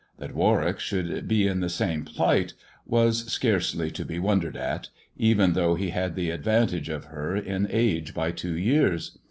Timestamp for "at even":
4.57-5.53